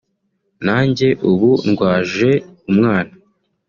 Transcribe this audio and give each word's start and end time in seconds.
nanjye 0.65 1.07
ubu 1.29 1.51
ndwaje 1.69 2.29
umwana 2.69 3.13